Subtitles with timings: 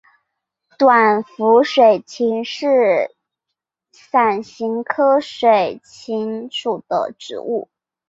[0.79, 3.13] 短辐水芹是
[3.91, 7.69] 伞形科水芹属的植物。